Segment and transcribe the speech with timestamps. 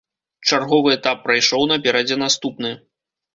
[0.49, 2.73] Чарговы этап прайшоў, наперадзе наступны.